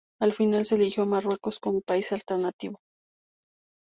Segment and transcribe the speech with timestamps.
[0.19, 2.81] Al final, se eligió Marruecos como país alternativo.